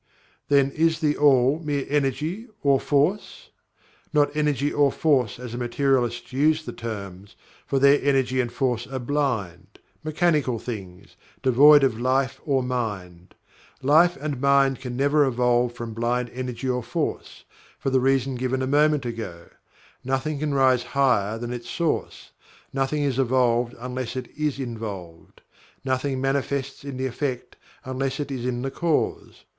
[0.47, 3.51] Then is THE ALL mere Energy or Force?
[4.11, 7.35] Not Energy or Force as the materialists use the terms,
[7.67, 13.35] for their energy and force are blind, mechanical things, devoid of Life or Mind.
[13.83, 17.43] Life and Mind can never evolve from blind Energy or Force,
[17.77, 19.49] for the reason given a moment ago:
[20.03, 22.31] "Nothing can rise higher than its source
[22.73, 25.41] nothing is evolved unless it is involved
[25.85, 27.55] nothing manifests in the effect,
[27.85, 29.45] unless it is in the cause.